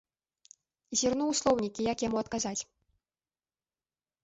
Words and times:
Зірну 1.01 1.23
ў 1.33 1.39
слоўнікі, 1.41 1.81
як 1.93 1.97
яму 2.07 2.17
адказаць. 2.23 2.57